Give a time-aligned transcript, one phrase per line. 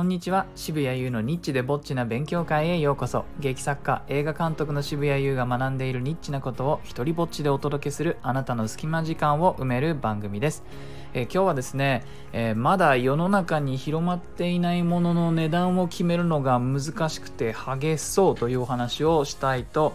[0.00, 0.46] こんにちは。
[0.56, 3.26] 渋谷優のニッチでぼっちな勉強会へようこそ。
[3.38, 10.64] 劇作家映画監督の渋谷優が学んでいるニッチなことを一人ぼっちでお届けするあなたの隙間時間を埋める番組です、
[11.12, 19.92] えー今日はですね、えーまだ世の中に広まっていないものの値段を決めるのが難しくて激しそうというお話をしたいと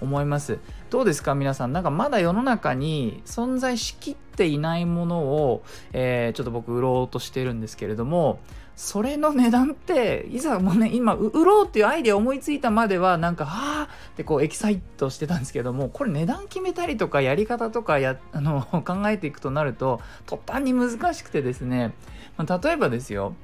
[0.00, 0.58] 思います。
[0.90, 1.36] どうですか？
[1.36, 8.40] 皆さんなんかまだ世の中に存在しきっていないものを、えーちょっと僕売ろうとしてるんですけれども
[8.76, 21.94] それの値段っていざもうね今売ろうっていうアイデア思いついたまではなんかはあってこうエキサイトしてたんですけどもこれ値段決めたりとかやり方とかやあの 考えていくとなると途端に難しくてですね、
[22.36, 23.34] まあ例えばですよ。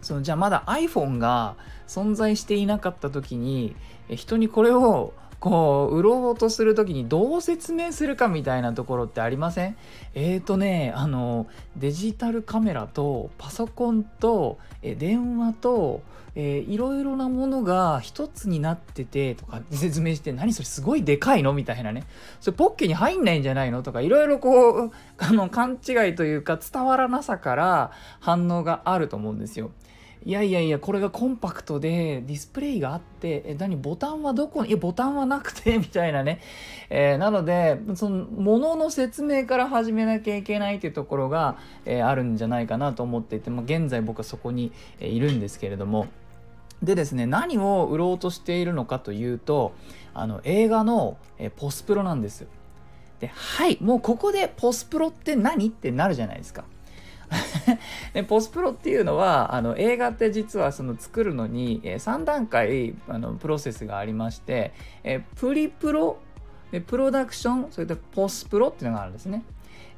[0.00, 1.56] そのじゃあまだ iPhone が
[1.88, 3.74] 存在していなかった時に
[4.10, 9.76] 人にこれをこう売ろうとする時にどう説明するかみたいなところってありません？
[10.14, 11.46] えーとねあの
[11.76, 16.02] デジタルカメラとパソコンとえ電話と
[16.34, 22.04] えーいろいろなものが一つになっててとか説明して何それすごいでかいのみたいなね
[22.40, 29.70] それポッケに入んないんじゃないのとかいろいろこうあの勘違いというか伝わらなさから反応があると思うんですよ。
[30.24, 36.40] いやいやいやこれがコンパクトでディスプレイがあってえ何ボタンはどこにいやボタンはなくてみたいなね、
[36.90, 46.06] えーなのでそのものの説明から始めなきゃいけないっていうところが、えーあるんじゃないかなと思っていて、まあ、現在僕はそこに、えいるんですけれども。
[46.82, 49.72] でですね何を売ろうとしているのかというと
[50.14, 52.46] あの映画の、えポスプロなんです
[53.20, 55.68] ではいもうここでポスプロって何？
[55.68, 56.64] ってなるじゃないですか。
[58.14, 64.72] でポスプロっていうのはあの映画って実はその作るのに、えー3段階あのプロセスがありまして、
[65.04, 66.18] えープリプロ
[66.70, 69.42] でプロダクションそれとポスプロっていうのがあるんですね。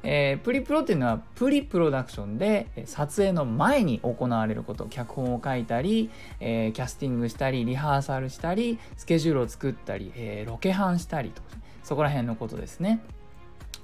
[0.03, 11.49] えープリプロっていうのはプリプロダクションで撮影の前に行われること脚本を書いたり、えーキャスティングしたりリハーサルしたりスケジュールを作ったり、えーロケハンしたりとか
[11.83, 13.01] そこら辺のことですね。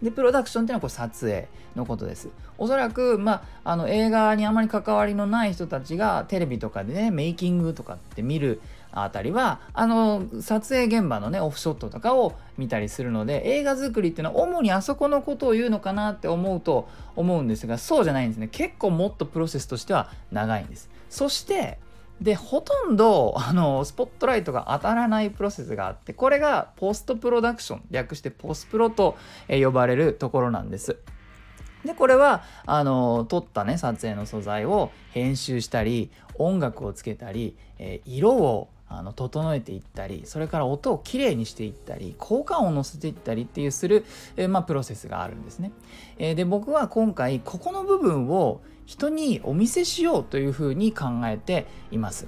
[0.02, 2.30] でプロダクションっていうのはこれ撮影のことです。
[2.58, 18.48] おそらく、まあ、あの映画にあまり関わりのない人たちがテレビとかでねメイキングとかって見るあたりはあの撮影現場のねオフショットとかを見たりするので映画作りっていうのは主にあそこのことを言うのかなって思うと思うんですがそうじゃないんですね。
[18.48, 20.90] 結構もっとプロセスとしては長いんです。
[21.10, 21.80] そして
[22.22, 29.18] でほとんどあのスポットライトが当たらないプロセスがあってこれがポストプロダクション略してポスプロと
[29.48, 30.98] 呼ばれるところなんです。
[31.86, 44.06] でこれはあの撮ったね撮影の素材を編集したり音楽をつけたり、えー色をあの整えていったりそれから音をきれいにしていったり効果音を乗せていったりっていうする、
[44.38, 45.72] えーまあ、プロセスがあるんですね。
[46.18, 52.28] えーで僕は今回ここの部分を人にお見せしようというふうに考えています。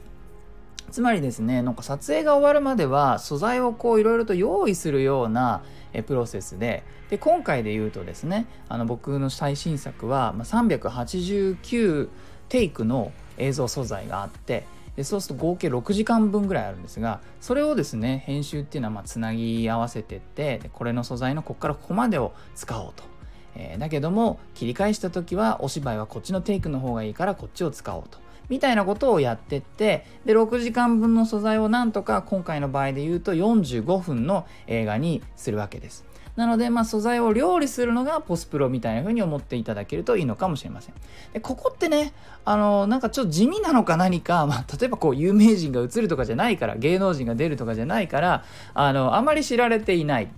[0.91, 5.61] つまりですねなんか撮影が終わるまでは素材をこういろいろと用意するような
[5.93, 12.09] えプロセスでで今回で言うとですねあの僕の最新作は389
[12.49, 14.65] テイクの映像素材があって
[14.95, 23.18] でそうすると合計6時間分ぐらいあるんですがそれをですね編集っていうのはまつなぎ合わせてってでこれの素材のここからここまでを使おうと。
[23.55, 36.09] えーだけども切り返した時はお芝居はこっちのテイクの方がいいからこっちを使おうとみたいなことをやってってで6時間分の素材をなんとか今回の場合で言うと45分の映画にするわけです。
[36.35, 40.95] なので、まあ、素材を料理するのがポスプロみたいな風に思っていただけるといいのかもしれません。
[41.33, 42.13] でここってね
[42.45, 50.31] あのなんかちょっと地味なのか何か、まあ、例えばこう有名人が映るとかじゃないから芸能人が出るとかじゃないからあのあまり知られていない。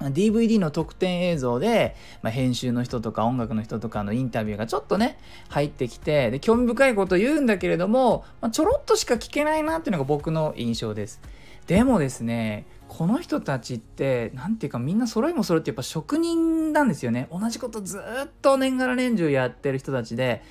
[0.00, 11.20] DVD の特典映像で、まあ、編集の人とか音楽の人とかのインタビューがちょっとね入ってきてで興味深いこと言うんだけれども、まあ、ちょろっとしか聞けないなっていうのが僕の印象です。
[11.66, 17.28] でもですねこの人たちって何ていうかみんな揃いも揃ってやっぱ職人なんですよね。
[17.30, 20.42] 同じことずっと年がら年中やってる人たちで。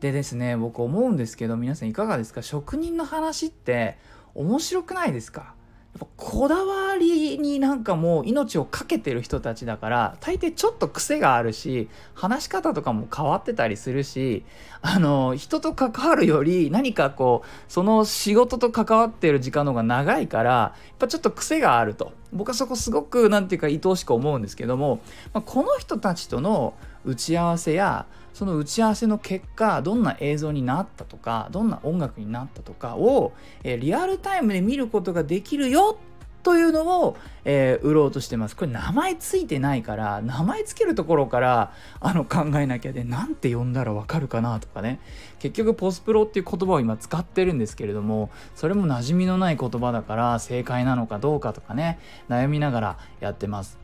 [0.00, 2.42] でですね僕思うんですけど皆さんいかがですか？
[2.42, 3.96] 職人の話って
[4.34, 5.54] 面白くないですか？
[5.98, 14.44] ぱこだわりになんかもう命を懸けてる人たちだから大抵ちょっと癖があるし話し方とかも変わってたりするし
[14.82, 22.12] あの人と関わるより何かこうその仕事と関わってる時間の方が長いからやっぱちょっと癖があると。
[22.32, 25.00] 僕はそこすごく何て言うか愛おしく思うんですけども、
[25.32, 26.74] まあ、この人たちとの
[27.04, 33.32] 打ち合わせやその打ち合わせの結果どんな映像になったとかどんな音楽になったとかを、
[33.62, 35.96] えリアルタイムで見ることができるよ
[36.42, 37.16] というのを、
[37.46, 38.56] えー、売ろうとしてます。
[38.56, 45.00] これ名前ついてないから名前つけるところからあの考えなきゃで何て呼んだらわかるかなとかね。
[45.38, 51.98] 結局ポスプロっていう言葉を今使ってるんですけれどもそれも馴染みのない言葉だから正解なのかどうかとかね
[52.28, 53.83] 悩みながらやってます。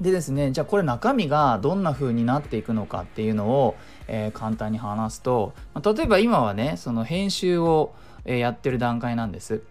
[0.00, 3.76] でですねじゃあこれ中身がどんな風になっていくのかっていうのを、
[4.08, 7.94] えー、簡単に話すと、ま例えば今はねその編集を、
[8.24, 9.62] え、やってる段階なんです。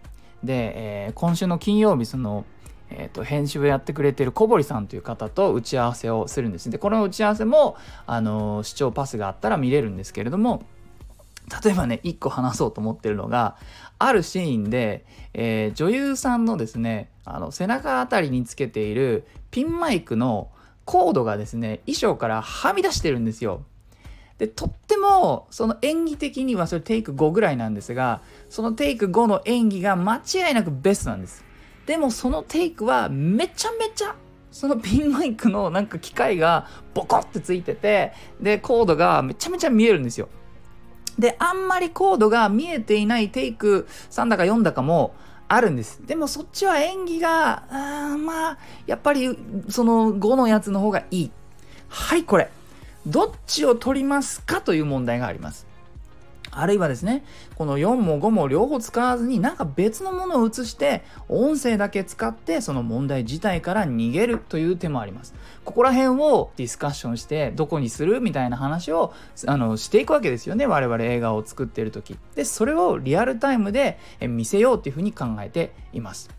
[0.44, 0.72] で、
[1.06, 2.44] えー、今週の金曜日その
[2.92, 6.70] えーと、編集をやってくれてる小堀さんという方と打ち合わせをするんです。
[6.70, 7.76] でこの打ち合わせも、
[8.06, 10.64] あの視聴パスがあったら見れるんですけれども
[11.62, 13.56] 例えばね1個話そうと思ってるのが
[13.98, 15.04] あるシーンで、
[15.34, 20.50] えー、女優さんのですねあの背中あたりにつけているピンマイクの
[20.84, 23.64] コードがですね衣装からはみ出してるんですよ。
[24.38, 31.44] でとってもその演技的にはそれテイク5ぐらいなんですがそのテイク5の演技が間違いなくベストなんです。
[31.84, 34.14] でもそのテイクはめちゃめちゃ
[34.50, 40.28] そのピンマイクのなんか機械がボコってついててでコードがめちゃめちゃ見えるんですよ。
[41.20, 45.14] であんまりコードが見えていないテイク3だか4だかも
[45.48, 46.00] あるんです。
[46.06, 49.36] でもそっちは演技が、あまあ、やっぱり
[49.68, 51.30] その5のやつの方がいい。
[51.88, 52.50] はい、これ。
[53.06, 55.66] どっちを取りますかという問題があります。
[56.52, 57.24] あるいはですね、
[57.54, 65.34] この4も5も両方使わずになんか別のものを移して音声だけ使ってその問題自体から逃げるという手もあります。
[65.64, 69.12] ここら辺をディスカッションしてどこにするみたいな話を
[69.46, 70.66] あのしていくわけですよね。
[70.66, 72.18] 我々映画を作っている時。
[72.34, 76.30] で、それをリアルタイムで見せようっていうふうに考えています。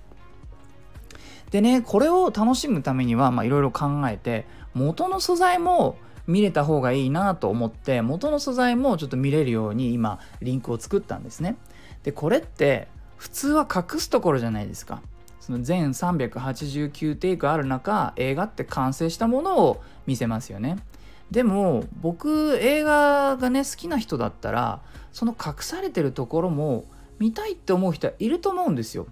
[1.51, 5.97] でね、これを楽しむためにはまあいろいろ考えて元の素材も
[6.27, 11.57] 見れた方がいいなと思って元の素材もちょっと見れるように今リンクを作ったんですね。
[12.03, 12.87] でこれって
[13.17, 15.01] 普通は隠すところじゃないですか。
[15.39, 20.77] その全389テイクある中映画って完成したものを見せますよね。
[21.31, 24.81] でも僕映画がね好きな人だったら
[25.11, 26.85] その隠されてるところも
[27.19, 29.07] 見たいって思う人はいると思うんですよ。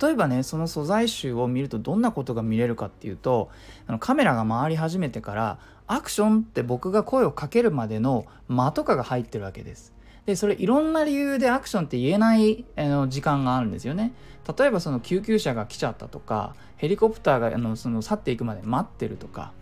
[0.00, 3.50] 例えばねその素材集を見るとどんなことが見れるかっていうと
[3.86, 9.94] あのカメラが回り始めてからアクションって僕が声をかけるまでの間とかが入ってるわけです。
[10.26, 14.12] でそれいろんな理由でアクションって言えないあの時間があるんですよね。
[14.58, 19.52] 例えばその救急車が来ちゃったとかヘリコプターがあのその去っていくまで待ってるとか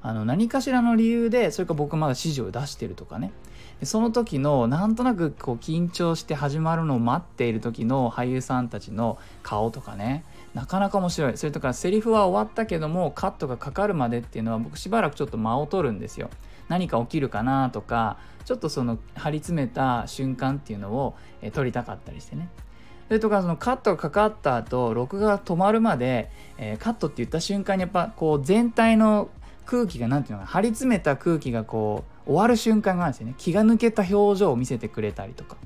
[0.00, 3.32] あの何かしらの理由でそれか僕まだ指示を出してるとかね
[3.82, 10.24] その時のなんとなくこう緊張して始まるのを待っている時の俳優さんたちの顔とかね。
[10.54, 11.36] なかなか面白い。
[11.36, 16.30] それとかセリフは終わったけどもカットがかかるまでっていうのは僕しばらくちょっと間を取るんですよ。
[16.68, 22.48] 何か起きるかなとかちょっとその張り詰めた瞬間っていうのを、え撮りたかったりしてね。
[23.08, 29.28] それとかそのカットがかかった後録画が止まるまで、えー、カットって言った瞬間にやっぱこう全体の
[29.66, 33.34] 空気が何ていうのかな張り詰めた空気がこう終わる瞬間があるんですよね。
[33.38, 35.56] 気が抜けた表情を見せてくれたりとか。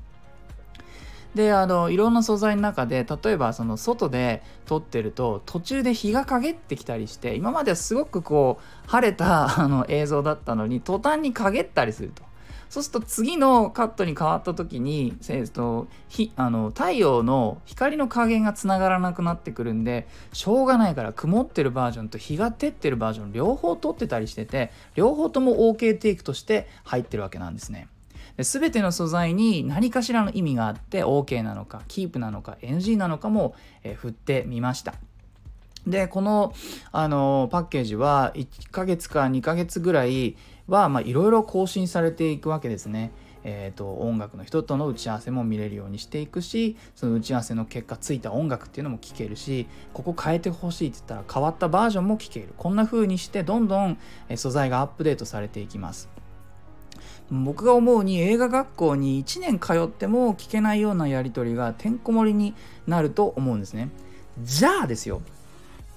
[1.35, 12.28] であのいろんな素材の中で例えばその外で撮ってると途中で日が陰ってきたりして今まではすごくこう晴れたあの映像だったのに途端に陰ったりすると。
[12.69, 27.87] そうすると次のカットに変わった時に、えー、とひあの太陽の光の加減がつながらなくなってくるんでしょうがないから曇ってるバージョンと日が照ってるバージョン両方撮ってたりしてて両方とも OK テイクとして入ってるわけなんですね。
[28.37, 34.93] 全ての素材に何かしらの意味があって OK なのかキープなのか NG なのかも、えー、振ってみました。
[35.87, 36.53] でこの
[36.91, 40.35] あのパッケージは1ヶ月か2ヶ月ぐらい
[40.69, 43.11] はいろいろ更新されていくわけですね。
[43.43, 52.49] えーと、音楽の人との打ち合わせも見れるようにしていくしその打ち合わせの結果ついた音楽っていうのも聴けるしここ変えてほしいって言ったら変わったバージョンも聴ける。
[52.57, 53.97] こんな風にしてどんどん
[54.35, 56.09] 素材がアップデートされていきます。
[57.31, 62.55] 僕が思うに映画学校に1年通っても聞けないようなやり取りがてんこ盛りに
[62.87, 63.89] なると思うんですね。
[64.41, 65.21] じゃあですよ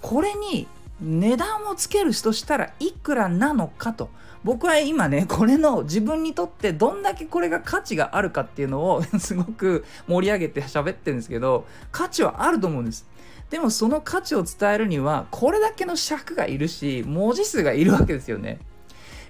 [0.01, 0.67] これに
[1.01, 4.11] 値段をつけるとしたらいくらなのかと。
[4.45, 13.07] 僕は今ねこれの自分にとってどんだけこれが価値があるかっていうのを すごく盛り上げて喋ってるんですけど価値はあると思うんです。
[13.51, 18.59] でもその価値を伝えるにはこれだけの尺がいるし文字数がいるわけですよね。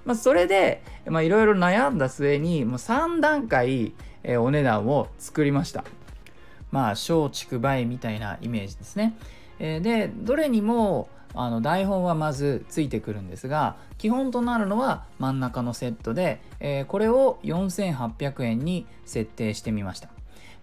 [0.05, 5.85] まあ、それでいろいろ悩んだ末にもう3段階、えお値段を作りました。
[6.71, 9.15] まあ松竹梅みたいなイメージですね、
[9.63, 20.12] え、でどれにもあの台本はまずついてくるんですが基本となるのは真ん中のセットで、えー、これを4800円に設定してみました。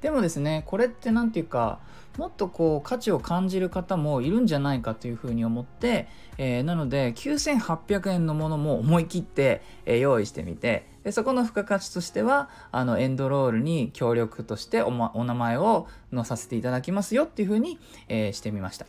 [0.02, 1.80] でもですねこれって何て言うか
[2.18, 17.80] もっとこう価値を感じる方もいるんじゃないかというふうに思って、えー、なので9800円のものも思い切って、えー、用意してみてでそこの付加価値としてはあのエンドロールに協力としてお,、ま、お名前を載させていただきますよっていうふうに、
[18.10, 18.86] えー、してみました。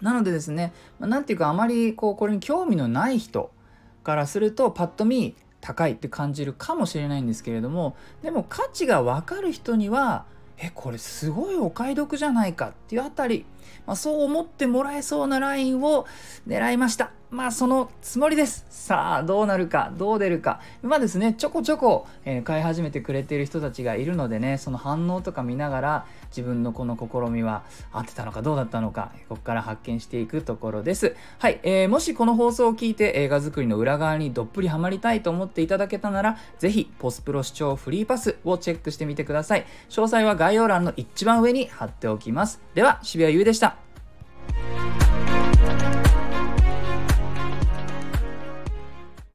[0.00, 3.50] なのでですね、まあ、ていうかあまりこうこれに興味のない人
[4.02, 5.34] からするとパッと見
[5.64, 10.26] 高いって感じるかもしれないんですけれどもでも価値が分かる人には
[10.58, 13.46] えこれすごいお買い得じゃないかっていうあたり、
[13.86, 16.06] まあ、そう思ってもらえそうなラインを
[16.46, 18.64] 狙いましたまあそのつもりです。
[18.70, 20.60] さあどうなるかどう出るか。
[20.82, 27.62] まあですねちょこちょこ、えー、買い始めてくれてる人たちがいるのでねその反応とか見ながら自分のこの試みは
[27.92, 31.14] 合ってたのかどうだったのかここから発見していくところです。
[31.38, 39.66] はい、えー、もしこの放送を聞いて映画作りの裏側にどっぷりハマりたいと思っていただけたならぜひポスプロ視聴フリーパスをチェックしてみてください。
[39.88, 42.60] 詳細は概要欄の一番上に貼っておきます。
[42.74, 43.83] では渋谷優でした。